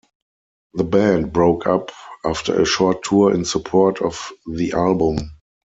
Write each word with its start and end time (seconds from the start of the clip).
The 0.73 0.83
band 0.83 1.31
broke 1.31 1.67
up 1.67 1.91
after 2.25 2.59
a 2.59 2.65
short 2.65 3.03
tour 3.03 3.35
in 3.35 3.45
support 3.45 4.01
of 4.01 4.31
the 4.51 4.71
album. 4.71 5.19